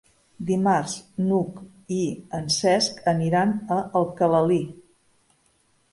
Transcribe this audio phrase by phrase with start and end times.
[0.45, 0.95] Dimarts
[1.25, 1.59] n'Hug
[1.99, 2.01] i
[2.39, 4.63] en Cesc aniran a Alcalalí.